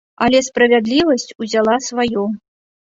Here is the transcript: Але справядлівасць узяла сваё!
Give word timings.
Але 0.27 0.39
справядлівасць 0.47 1.31
узяла 1.47 1.79
сваё! 1.91 2.29